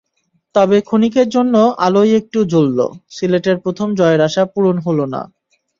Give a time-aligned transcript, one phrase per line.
[0.55, 1.55] তবে ক্ষণিকের জন্য
[1.85, 2.79] আলোই একটু জ্বলল,
[3.09, 5.21] সিলেটের প্রথম জয়ের আশা পূরণ হলো না।